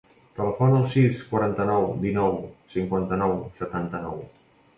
[0.37, 2.33] Telefona al sis, quaranta-nou, dinou,
[2.77, 4.19] cinquanta-nou, setanta-nou.